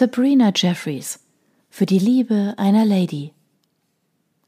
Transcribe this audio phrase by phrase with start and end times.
[0.00, 1.18] Sabrina Jeffries
[1.70, 3.32] Für die Liebe einer Lady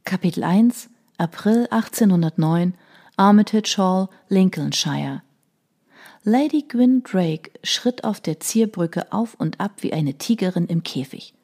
[0.05, 0.89] Kapitel 1
[1.19, 2.75] April 1809
[3.17, 5.23] Armitage Hall, Lincolnshire
[6.23, 11.35] Lady Gwyn Drake schritt auf der Zierbrücke auf und ab wie eine Tigerin im Käfig.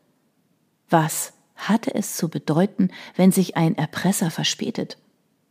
[0.88, 4.98] Was hatte es zu bedeuten, wenn sich ein Erpresser verspätet?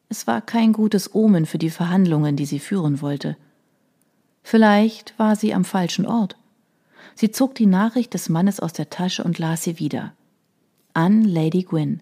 [0.08, 3.36] Es war kein gutes Omen für die Verhandlungen, die sie führen wollte.
[4.44, 6.38] Vielleicht war sie am falschen Ort.
[7.16, 10.14] Sie zog die Nachricht des Mannes aus der Tasche und las sie wieder.
[10.94, 12.02] An Lady Gwyn.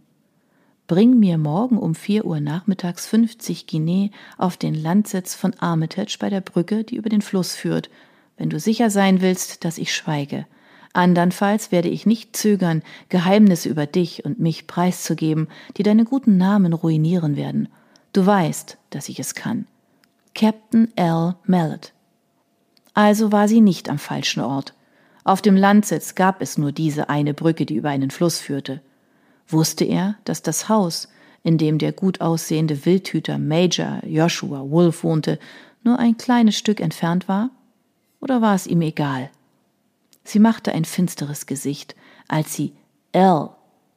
[0.87, 6.29] Bring mir morgen um vier Uhr nachmittags fünfzig Guinea auf den Landsitz von Armitage bei
[6.29, 7.89] der Brücke, die über den Fluss führt,
[8.37, 10.47] wenn du sicher sein willst, dass ich schweige.
[10.93, 16.73] Andernfalls werde ich nicht zögern, Geheimnisse über dich und mich preiszugeben, die deinen guten Namen
[16.73, 17.69] ruinieren werden.
[18.13, 19.67] Du weißt, dass ich es kann.
[20.35, 21.35] Captain L.
[21.45, 21.93] Mallet.
[22.93, 24.73] Also war sie nicht am falschen Ort.
[25.23, 28.81] Auf dem Landsitz gab es nur diese eine Brücke, die über einen Fluss führte.
[29.47, 31.07] Wusste er, dass das Haus,
[31.43, 35.39] in dem der gut aussehende Wildhüter Major Joshua Wolf wohnte,
[35.83, 37.49] nur ein kleines Stück entfernt war?
[38.19, 39.29] Oder war es ihm egal?
[40.23, 41.95] Sie machte ein finsteres Gesicht,
[42.27, 42.73] als sie
[43.11, 43.49] L.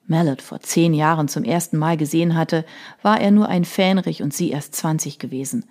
[0.09, 2.65] Mallet vor zehn Jahren zum ersten Mal gesehen hatte,
[3.03, 5.65] war er nur ein Fähnrich und sie erst zwanzig gewesen.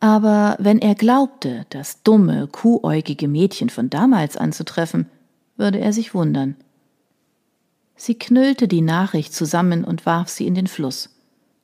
[0.00, 5.06] Aber wenn er glaubte, das dumme, kuhäugige Mädchen von damals anzutreffen,
[5.56, 6.56] würde er sich wundern.
[7.96, 11.10] Sie knüllte die Nachricht zusammen und warf sie in den Fluss.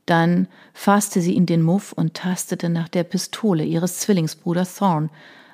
[0.06, 5.10] Dann fasste sie in den Muff und tastete nach der Pistole ihres Zwillingsbruders Thorn,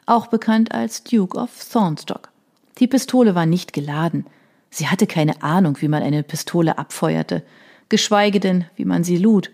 [0.07, 2.31] auch bekannt als Duke of Thornstock.
[2.79, 4.27] Die Pistole war nicht geladen.
[4.71, 7.43] Sie hatte keine Ahnung, wie man eine Pistole abfeuerte,
[7.91, 9.51] geschweige denn, wie man sie lud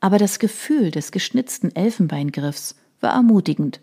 [0.00, 3.80] aber das Gefühl des geschnitzten Elfenbeingriffs war ermutigend.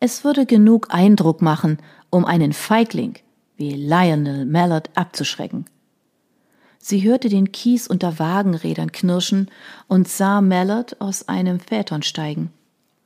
[0.00, 1.78] Es würde genug Eindruck machen,
[2.10, 3.14] um einen Feigling
[3.56, 5.66] wie Lionel Mallard abzuschrecken.
[6.78, 9.48] Sie hörte den Kies unter Wagenrädern knirschen
[9.86, 12.50] und sah Mallard aus einem Phaeton steigen.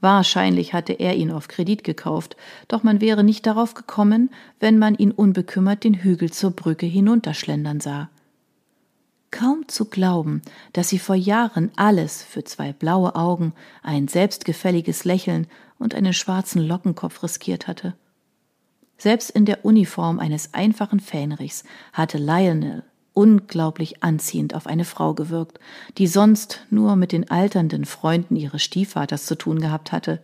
[0.00, 2.36] Wahrscheinlich hatte er ihn auf Kredit gekauft,
[2.68, 4.30] doch man wäre nicht darauf gekommen,
[4.60, 8.08] wenn man ihn unbekümmert den Hügel zur Brücke hinunterschlendern sah.
[9.36, 10.40] Kaum zu glauben,
[10.72, 13.52] dass sie vor Jahren alles für zwei blaue Augen,
[13.82, 15.46] ein selbstgefälliges Lächeln
[15.78, 17.94] und einen schwarzen Lockenkopf riskiert hatte.
[18.96, 22.82] Selbst in der Uniform eines einfachen Fähnrichs hatte Lionel
[23.12, 25.60] unglaublich anziehend auf eine Frau gewirkt,
[25.98, 30.22] die sonst nur mit den alternden Freunden ihres Stiefvaters zu tun gehabt hatte.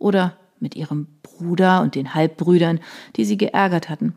[0.00, 2.80] Oder mit ihrem Bruder und den Halbbrüdern,
[3.14, 4.16] die sie geärgert hatten.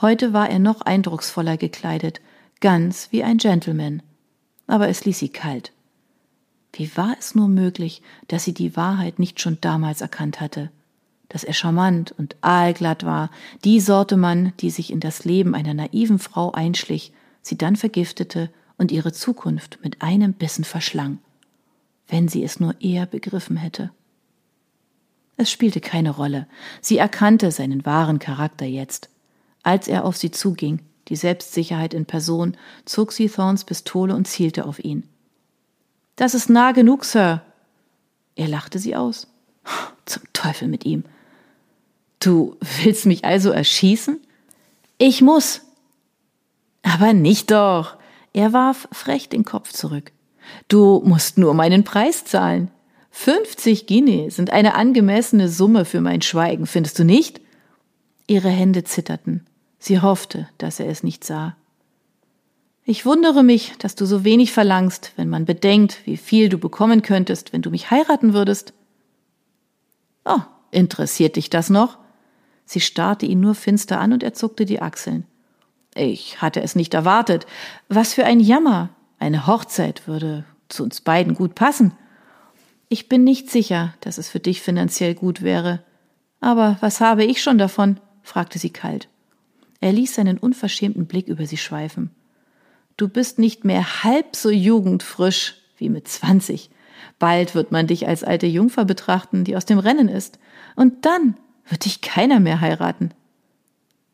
[0.00, 2.20] Heute war er noch eindrucksvoller gekleidet,
[2.60, 4.02] ganz wie ein Gentleman.
[4.66, 5.72] Aber es ließ sie kalt.
[6.72, 10.70] Wie war es nur möglich, dass sie die Wahrheit nicht schon damals erkannt hatte?
[11.28, 13.30] Dass er charmant und aalglatt war,
[13.64, 18.50] die Sorte Mann, die sich in das Leben einer naiven Frau einschlich, sie dann vergiftete
[18.76, 21.18] und ihre Zukunft mit einem Bissen verschlang.
[22.06, 23.90] Wenn sie es nur eher begriffen hätte.
[25.36, 26.46] Es spielte keine Rolle.
[26.80, 29.08] Sie erkannte seinen wahren Charakter jetzt.
[29.62, 34.66] Als er auf sie zuging, die Selbstsicherheit in Person, zog sie Thorns Pistole und zielte
[34.66, 35.08] auf ihn.
[36.16, 37.42] Das ist nah genug, Sir.
[38.34, 39.26] Er lachte sie aus.
[40.06, 41.04] Zum Teufel mit ihm.
[42.20, 44.20] Du willst mich also erschießen?
[44.98, 45.62] Ich muss.
[46.82, 47.96] Aber nicht doch.
[48.32, 50.12] Er warf frech den Kopf zurück.
[50.68, 52.70] Du musst nur meinen Preis zahlen.
[53.10, 57.40] 50 Guinea sind eine angemessene Summe für mein Schweigen, findest du nicht?
[58.26, 59.46] Ihre Hände zitterten.
[59.78, 61.56] Sie hoffte, dass er es nicht sah.
[62.84, 67.02] Ich wundere mich, dass du so wenig verlangst, wenn man bedenkt, wie viel du bekommen
[67.02, 68.72] könntest, wenn du mich heiraten würdest.
[70.24, 70.40] Oh,
[70.70, 71.98] interessiert dich das noch?
[72.64, 75.26] Sie starrte ihn nur finster an und er zuckte die Achseln.
[75.94, 77.46] Ich hatte es nicht erwartet.
[77.88, 78.90] Was für ein Jammer.
[79.18, 81.92] Eine Hochzeit würde zu uns beiden gut passen.
[82.88, 85.82] Ich bin nicht sicher, dass es für dich finanziell gut wäre.
[86.40, 88.00] Aber was habe ich schon davon?
[88.22, 89.08] fragte sie kalt.
[89.80, 92.10] Er ließ seinen unverschämten Blick über sie schweifen.
[92.96, 96.70] Du bist nicht mehr halb so jugendfrisch wie mit zwanzig.
[97.18, 100.38] Bald wird man dich als alte Jungfer betrachten, die aus dem Rennen ist.
[100.74, 101.36] Und dann
[101.68, 103.12] wird dich keiner mehr heiraten.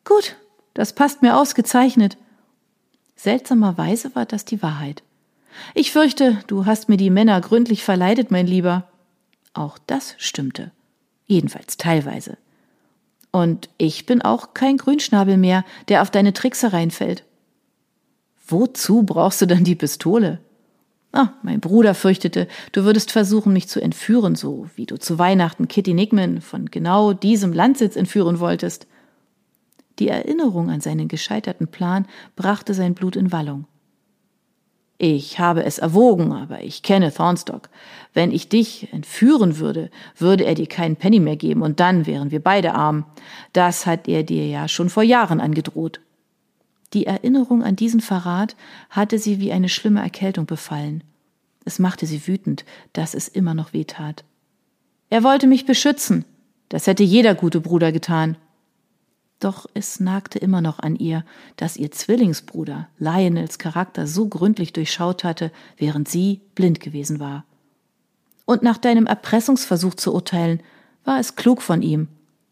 [0.03, 0.35] Gut,
[0.75, 2.17] das passt mir ausgezeichnet.
[3.15, 5.01] Seltsamerweise war das die Wahrheit.
[5.73, 8.87] Ich fürchte, du hast mir die Männer gründlich verleidet, mein Lieber.
[9.53, 10.71] Auch das stimmte.
[11.25, 12.37] Jedenfalls teilweise.
[13.35, 17.25] Und ich bin auch kein Grünschnabel mehr, der auf deine Tricks hereinfällt.
[18.47, 20.39] Wozu brauchst du dann die Pistole?
[21.11, 25.67] Ah, mein Bruder fürchtete, du würdest versuchen, mich zu entführen, so wie du zu Weihnachten
[25.67, 28.87] Kitty Nickman von genau diesem Landsitz entführen wolltest.
[29.99, 32.07] Die Erinnerung an seinen gescheiterten Plan
[32.37, 33.65] brachte sein Blut in Wallung.
[34.97, 37.69] Ich habe es erwogen, aber ich kenne Thornstock.
[38.13, 42.31] Wenn ich dich entführen würde, würde er dir keinen Penny mehr geben und dann wären
[42.31, 43.05] wir beide arm.
[43.51, 45.99] Das hat er dir ja schon vor Jahren angedroht.
[46.93, 48.55] Die Erinnerung an diesen Verrat
[48.89, 51.03] hatte sie wie eine schlimme Erkältung befallen.
[51.65, 52.63] Es machte sie wütend,
[52.93, 54.23] dass es immer noch weh tat.
[55.09, 56.23] Er wollte mich beschützen.
[56.69, 58.37] Das hätte jeder gute Bruder getan.
[59.39, 61.25] Doch es nagte immer noch an ihr,
[61.57, 67.43] dass ihr Zwillingsbruder Lionels Charakter so gründlich durchschaut hatte, während sie blind gewesen war.
[68.45, 70.61] Und nach deinem Erpressungsversuch zu urteilen,
[71.03, 72.07] war es klug von ihm.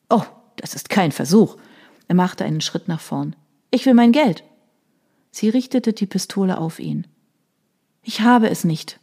[0.09, 0.23] Oh,
[0.57, 1.55] das ist kein Versuch.
[2.07, 3.35] Er machte einen Schritt nach vorn.
[3.71, 4.43] Ich will mein Geld.
[5.31, 7.07] Sie richtete die Pistole auf ihn.
[8.03, 8.99] Ich habe es nicht.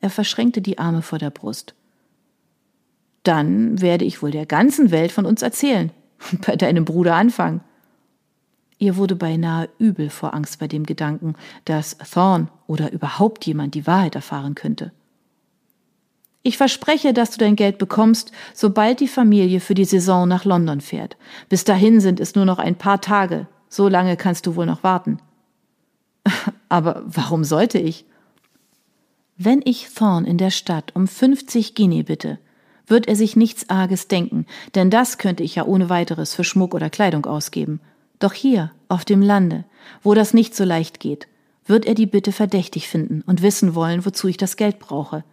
[0.00, 1.74] Er verschränkte die Arme vor der Brust.
[3.24, 5.92] Dann werde ich wohl der ganzen Welt von uns erzählen
[6.46, 7.60] bei deinem Bruder anfangen.
[8.78, 11.34] Ihr wurde beinahe übel vor Angst bei dem Gedanken,
[11.64, 14.90] dass Thorn oder überhaupt jemand die Wahrheit erfahren könnte.
[16.42, 20.80] Ich verspreche, dass du dein Geld bekommst, sobald die Familie für die Saison nach London
[20.80, 21.16] fährt.
[21.48, 23.46] Bis dahin sind es nur noch ein paar Tage.
[23.68, 25.20] So lange kannst du wohl noch warten.
[26.68, 28.04] Aber warum sollte ich?
[29.36, 32.38] Wenn ich Thorn in der Stadt um 50 Guinea bitte,
[32.86, 36.74] wird er sich nichts Arges denken, denn das könnte ich ja ohne weiteres für Schmuck
[36.74, 37.80] oder Kleidung ausgeben.
[38.18, 39.64] Doch hier, auf dem Lande,
[40.02, 41.28] wo das nicht so leicht geht,
[41.66, 45.24] wird er die Bitte verdächtig finden und wissen wollen, wozu ich das Geld brauche.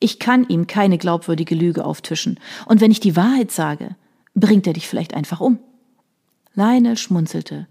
[0.00, 3.96] Ich kann ihm keine glaubwürdige Lüge auftischen, und wenn ich die Wahrheit sage,
[4.34, 5.58] bringt er dich vielleicht einfach um.
[6.54, 7.66] Lionel schmunzelte.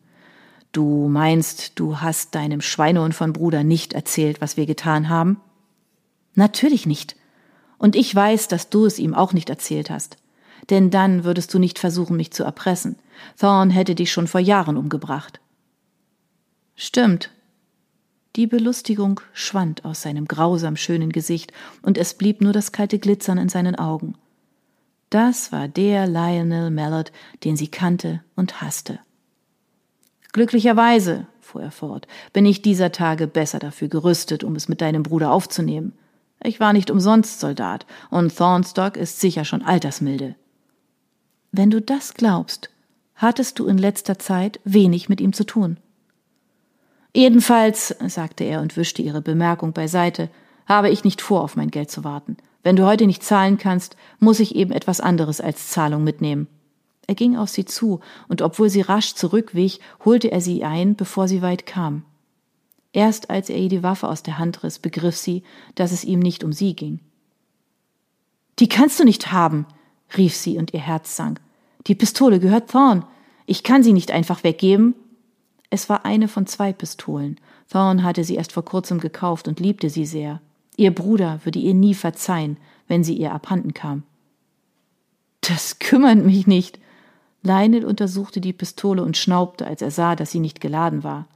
[0.72, 5.40] Du meinst, du hast deinem Schweinehund von Bruder nicht erzählt, was wir getan haben?
[6.34, 7.16] Natürlich nicht.
[7.84, 10.16] Und ich weiß, dass du es ihm auch nicht erzählt hast.
[10.70, 12.96] Denn dann würdest du nicht versuchen, mich zu erpressen.
[13.38, 15.42] Thorn hätte dich schon vor Jahren umgebracht.
[16.76, 17.32] Stimmt.
[18.38, 21.52] Die Belustigung schwand aus seinem grausam schönen Gesicht,
[21.82, 24.16] und es blieb nur das kalte Glitzern in seinen Augen.
[25.10, 27.12] Das war der Lionel Mallard,
[27.44, 29.00] den sie kannte und hasste.
[30.32, 35.04] Glücklicherweise, fuhr er fort, bin ich dieser Tage besser dafür gerüstet, um es mit deinem
[35.04, 35.92] Bruder aufzunehmen.
[36.44, 40.36] Ich war nicht umsonst Soldat, und Thornstock ist sicher schon altersmilde.
[41.52, 42.70] Wenn du das glaubst,
[43.16, 45.78] hattest du in letzter Zeit wenig mit ihm zu tun.
[47.16, 50.30] Jedenfalls, sagte er und wischte ihre Bemerkung beiseite,
[50.66, 52.38] habe ich nicht vor, auf mein Geld zu warten.
[52.64, 56.48] Wenn du heute nicht zahlen kannst, muss ich eben etwas anderes als Zahlung mitnehmen.
[57.08, 61.28] Er ging auf sie zu, und obwohl sie rasch zurückwich, holte er sie ein, bevor
[61.28, 62.04] sie weit kam.
[62.94, 65.44] Erst als er ihr die Waffe aus der Hand riss, begriff sie,
[65.76, 67.00] dass es ihm nicht um sie ging.
[68.60, 69.66] Die kannst du nicht haben,
[70.16, 71.42] rief sie und ihr Herz sank.
[71.88, 73.04] Die Pistole gehört Thorn.
[73.48, 74.96] Ich kann sie nicht einfach weggeben.
[75.72, 77.40] Es war eine von zwei Pistolen.
[77.70, 80.40] Thorn hatte sie erst vor kurzem gekauft und liebte sie sehr.
[80.78, 82.58] Ihr Bruder würde ihr nie verzeihen,
[82.88, 84.04] wenn sie ihr abhanden kam.
[85.42, 86.80] Das kümmert mich nicht.
[87.42, 91.28] Lionel untersuchte die Pistole und schnaubte, als er sah, dass sie nicht geladen war.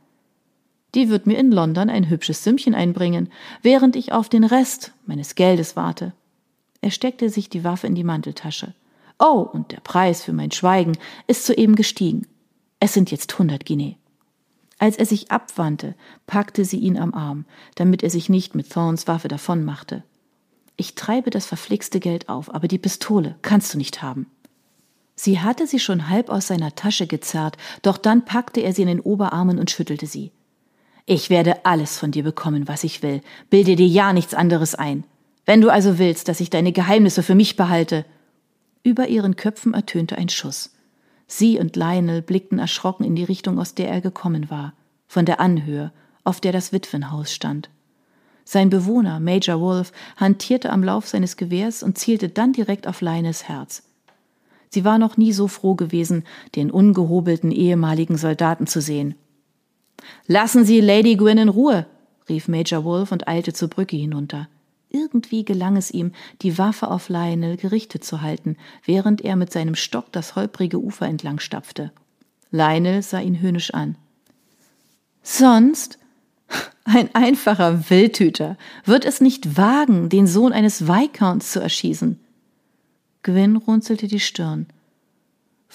[0.95, 3.29] Die wird mir in London ein hübsches Sümmchen einbringen,
[3.61, 6.13] während ich auf den Rest meines Geldes warte.
[6.81, 8.73] Er steckte sich die Waffe in die Manteltasche.
[9.19, 12.27] Oh, und der Preis für mein Schweigen ist soeben gestiegen.
[12.79, 13.95] Es sind jetzt hundert Guinea.
[14.79, 15.95] Als er sich abwandte,
[16.27, 20.03] packte sie ihn am Arm, damit er sich nicht mit Thorns Waffe davonmachte.
[20.75, 24.27] Ich treibe das verflixte Geld auf, aber die Pistole kannst du nicht haben.
[25.15, 28.87] Sie hatte sie schon halb aus seiner Tasche gezerrt, doch dann packte er sie in
[28.87, 30.31] den Oberarmen und schüttelte sie.
[31.09, 33.21] Ich werde alles von dir bekommen, was ich will.
[33.49, 35.05] Bilde dir ja nichts anderes ein.
[35.45, 38.03] Wenn du also willst, dass ich deine Geheimnisse für mich behalte.
[38.83, 40.75] Über ihren Köpfen ertönte ein Schuss.
[41.25, 44.73] Sie und Lionel blickten erschrocken in die Richtung, aus der er gekommen war,
[45.07, 45.93] von der Anhöhe,
[46.25, 47.69] auf der das Witwenhaus stand.
[48.43, 53.47] Sein Bewohner, Major Wolf, hantierte am Lauf seines Gewehrs und zielte dann direkt auf Lionels
[53.47, 53.83] Herz.
[54.69, 59.15] Sie war noch nie so froh gewesen, den ungehobelten ehemaligen Soldaten zu sehen.
[60.27, 61.85] Lassen Sie Lady Gwyn in Ruhe,
[62.29, 64.47] rief Major Wolf und eilte zur Brücke hinunter.
[64.89, 69.75] Irgendwie gelang es ihm, die Waffe auf Lionel gerichtet zu halten, während er mit seinem
[69.75, 71.91] Stock das holprige Ufer entlang stapfte.
[72.51, 73.95] Lionel sah ihn höhnisch an.
[75.21, 75.99] Sonst?
[76.85, 82.17] Ein einfacher Wildhüter wird es nicht wagen, den Sohn eines Viscounts zu erschießen.
[83.23, 84.67] Gwyn runzelte die Stirn.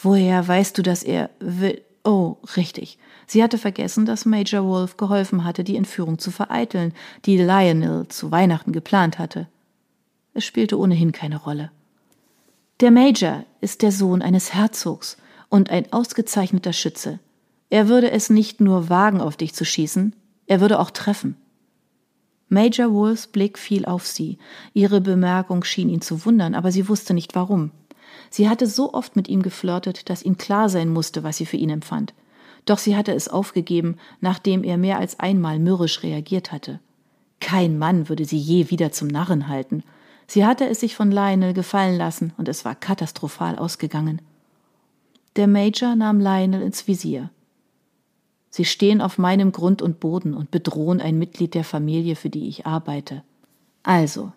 [0.02, 1.82] Woher weißt du, dass er will?
[2.04, 2.98] Oh, richtig.
[3.26, 6.92] Sie hatte vergessen, dass Major Wolf geholfen hatte, die Entführung zu vereiteln,
[7.24, 9.48] die Lionel zu Weihnachten geplant hatte.
[10.34, 11.70] Es spielte ohnehin keine Rolle.
[12.80, 15.16] Der Major ist der Sohn eines Herzogs,
[15.52, 17.20] und ein ausgezeichneter Schütze.
[17.68, 20.16] Er würde es nicht nur wagen, auf dich zu schießen,
[20.46, 21.36] er würde auch treffen.
[22.48, 24.38] Major Wolfs Blick fiel auf sie.
[24.72, 27.70] Ihre Bemerkung schien ihn zu wundern, aber sie wusste nicht warum.
[28.30, 31.56] Sie hatte so oft mit ihm geflirtet, dass ihm klar sein musste, was sie für
[31.56, 32.14] ihn empfand.
[32.64, 36.80] Doch sie hatte es aufgegeben, nachdem er mehr als einmal mürrisch reagiert hatte.
[37.40, 39.82] Kein Mann würde sie je wieder zum Narren halten.
[40.28, 44.22] Sie hatte es sich von Lionel gefallen lassen, und es war katastrophal ausgegangen.
[45.36, 47.30] Der Major nahm Lionel ins Visier.
[48.48, 52.48] Sie stehen auf meinem Grund und Boden und bedrohen ein Mitglied der Familie, für die
[52.48, 53.24] ich arbeite.
[53.82, 54.32] Also,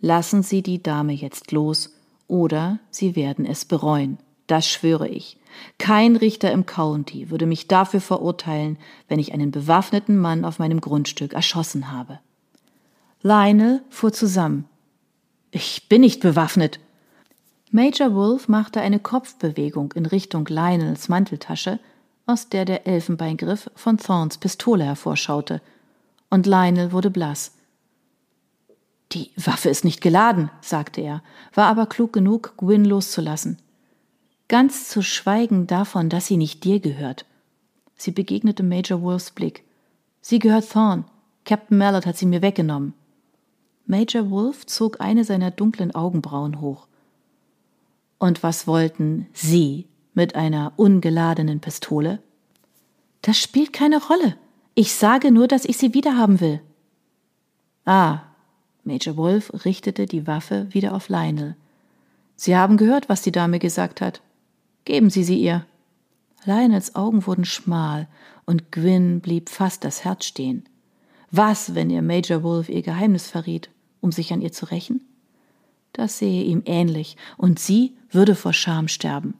[0.00, 1.97] lassen Sie die Dame jetzt los,
[2.28, 4.18] oder Sie werden es bereuen.
[4.46, 5.36] Das schwöre ich.
[5.78, 10.80] Kein Richter im County würde mich dafür verurteilen, wenn ich einen bewaffneten Mann auf meinem
[10.80, 12.20] Grundstück erschossen habe.
[13.22, 14.66] Lionel fuhr zusammen.
[15.50, 16.78] Ich bin nicht bewaffnet.
[17.70, 21.80] Major Wolf machte eine Kopfbewegung in Richtung Lionels Manteltasche,
[22.26, 25.60] aus der der Elfenbeingriff von Thorns Pistole hervorschaute,
[26.30, 27.57] und Lionel wurde blass.
[29.12, 31.22] Die Waffe ist nicht geladen, sagte er,
[31.54, 33.58] war aber klug genug, Gwyn loszulassen
[34.48, 37.26] ganz zu schweigen davon, dass sie nicht dir gehört.
[37.96, 39.64] Sie begegnete Major Wolfs Blick.
[40.20, 41.04] Sie gehört Thorn.
[41.44, 42.94] Captain Mallard hat sie mir weggenommen.
[43.86, 46.86] Major Wolf zog eine seiner dunklen Augenbrauen hoch.
[48.18, 52.20] Und was wollten Sie mit einer ungeladenen Pistole?
[53.22, 54.36] Das spielt keine Rolle.
[54.74, 56.60] Ich sage nur, dass ich sie wiederhaben will.
[57.86, 58.20] Ah,
[58.88, 61.54] Major Wolf richtete die Waffe wieder auf Lionel.
[62.36, 64.22] Sie haben gehört, was die Dame gesagt hat.
[64.84, 65.66] Geben Sie sie ihr.
[66.44, 68.08] Lionels Augen wurden schmal
[68.46, 70.64] und Gwyn blieb fast das Herz stehen.
[71.30, 73.68] Was, wenn ihr Major Wolf ihr Geheimnis verriet,
[74.00, 75.02] um sich an ihr zu rächen?
[75.92, 79.34] Das sehe ihm ähnlich, und sie würde vor Scham sterben.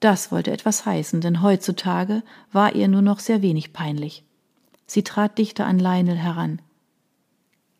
[0.00, 4.24] Das wollte etwas heißen, denn heutzutage war ihr nur noch sehr wenig peinlich.
[4.86, 6.60] Sie trat dichter an Lionel heran.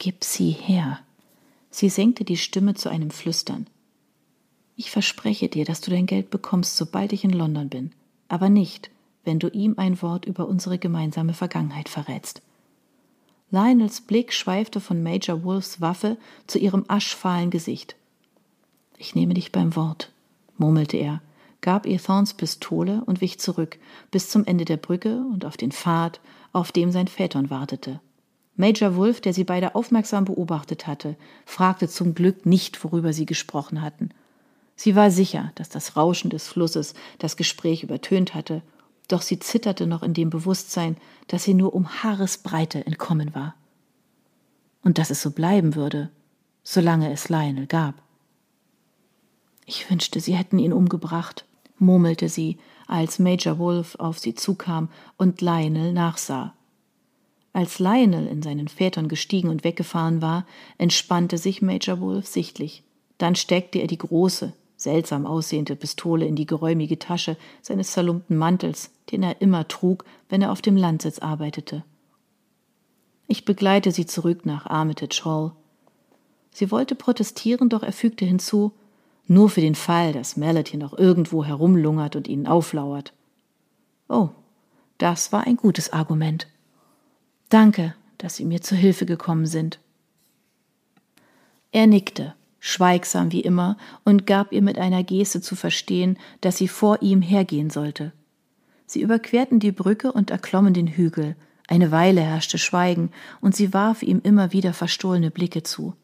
[0.00, 1.00] Gib sie her.
[1.71, 3.66] Sie senkte die Stimme zu einem Flüstern.
[4.75, 7.92] Ich verspreche dir, dass du dein Geld bekommst, sobald ich in London bin,
[8.26, 8.90] aber nicht,
[9.25, 12.40] wenn du ihm ein Wort über unsere gemeinsame Vergangenheit verrätst.
[13.50, 16.16] Lionels Blick schweifte von Major Wolfs Waffe
[16.47, 17.95] zu ihrem aschfahlen Gesicht.
[18.97, 20.12] Ich nehme dich beim Wort,
[20.57, 21.21] murmelte er,
[21.61, 23.78] gab ihr Thorns Pistole und wich zurück,
[24.11, 26.21] bis zum Ende der Brücke und auf den Pfad,
[26.54, 28.00] auf dem sein Phaeton wartete.
[28.57, 31.16] Major Wolf, der sie beide aufmerksam beobachtet hatte,
[31.47, 34.11] fragte zum Glück nicht, worüber sie gesprochen hatten,
[34.83, 38.62] Sie war sicher, dass das Rauschen des Flusses das Gespräch übertönt hatte,
[39.09, 43.54] doch sie zitterte noch in dem Bewusstsein, dass sie nur um Haaresbreite entkommen war.
[44.83, 46.09] Und dass es so bleiben würde,
[46.62, 48.00] solange es Lionel gab.
[49.66, 51.45] Ich wünschte, sie hätten ihn umgebracht,
[51.78, 54.88] murmelte sie, als Major Wolf auf sie zukam
[55.19, 56.54] und Lionel nachsah.
[57.52, 60.47] Als Lionel in seinen Vätern gestiegen und weggefahren war,
[60.78, 62.85] entspannte sich Major Wolf sichtlich.
[63.19, 68.90] Dann steckte er die große, seltsam aussehende Pistole in die geräumige Tasche seines zerlumpten Mantels,
[69.11, 71.85] den er immer trug, wenn er auf dem Landsitz arbeitete.
[73.26, 75.52] Ich begleite sie zurück nach Armitage Hall.
[76.52, 78.73] Sie wollte protestieren, doch er fügte hinzu,
[79.26, 83.12] nur für den Fall, dass Mallet hier noch irgendwo herumlungert und ihnen auflauert.
[84.09, 84.30] Oh,
[84.99, 86.49] das war ein gutes Argument.
[87.50, 89.78] Danke, dass Sie mir zu Hilfe gekommen sind.
[91.73, 96.69] Er nickte schweigsam wie immer, und gab ihr mit einer Geste zu verstehen, dass sie
[96.69, 98.12] vor ihm hergehen sollte.
[98.87, 101.37] Sie überquerten die Brücke und erklommen den Hügel.
[101.66, 105.95] Eine Weile herrschte Schweigen, und sie warf ihm immer wieder verstohlene Blicke zu.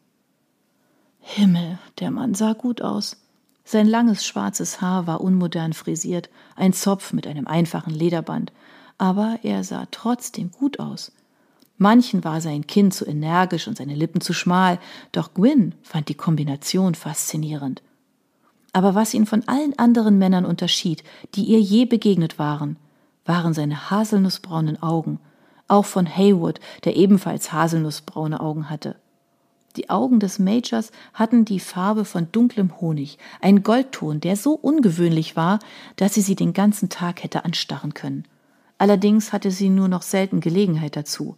[1.19, 3.17] Himmel, der Mann sah gut aus.
[3.63, 8.53] Sein langes schwarzes Haar war unmodern frisiert, ein Zopf mit einem einfachen Lederband,
[8.97, 11.11] aber er sah trotzdem gut aus.
[11.77, 14.79] Manchen war sein Kinn zu energisch und seine Lippen zu schmal,
[15.11, 17.83] doch Gwyn fand die Kombination faszinierend.
[18.73, 21.03] Aber was ihn von allen anderen Männern unterschied,
[21.35, 22.77] die ihr je begegnet waren,
[23.25, 25.19] waren seine haselnussbraunen Augen,
[25.67, 28.95] auch von Haywood, der ebenfalls haselnussbraune Augen hatte.
[29.75, 35.35] Die Augen des Majors hatten die Farbe von dunklem Honig, ein Goldton, der so ungewöhnlich
[35.35, 35.59] war,
[35.97, 38.23] dass sie sie den ganzen Tag hätte anstarren können.
[38.79, 41.37] Allerdings hatte sie nur noch selten Gelegenheit dazu.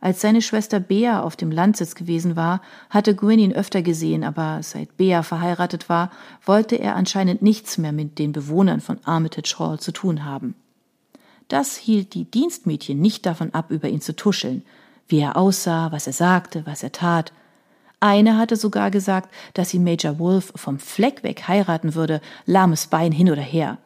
[0.00, 4.62] Als seine Schwester Bea auf dem Landsitz gewesen war, hatte Gwyn ihn öfter gesehen, aber
[4.62, 6.10] seit Bea verheiratet war,
[6.44, 10.54] wollte er anscheinend nichts mehr mit den Bewohnern von Armitage Hall zu tun haben.
[11.48, 14.62] Das hielt die Dienstmädchen nicht davon ab, über ihn zu tuscheln,
[15.08, 17.32] wie er aussah, was er sagte, was er tat.
[17.98, 23.10] Eine hatte sogar gesagt, dass sie Major Wolf vom Fleck weg heiraten würde, lahmes Bein
[23.10, 23.78] hin oder her.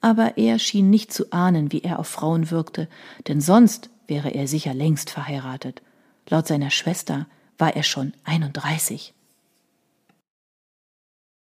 [0.00, 2.88] aber er schien nicht zu ahnen, wie er auf Frauen wirkte,
[3.28, 5.80] denn sonst wäre er sicher längst verheiratet.
[6.28, 7.26] Laut seiner Schwester
[7.56, 9.14] war er schon 31.